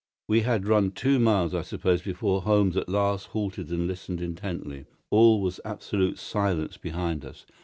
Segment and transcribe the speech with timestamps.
[0.27, 4.85] We had run two miles, I suppose, before Holmes at last halted and listened intently.
[5.11, 7.45] All was absolute silence behind us.